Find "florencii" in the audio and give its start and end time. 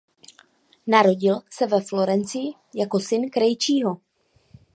1.81-2.53